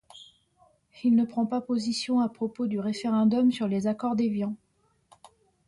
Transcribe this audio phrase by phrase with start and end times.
[1.03, 4.55] Il ne prend pas position à propos du référendum sur les accords d'Évian.